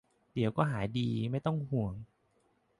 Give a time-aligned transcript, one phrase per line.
[0.33, 1.93] เดี๋ยวก็หายดี ไม่ต้องห่วง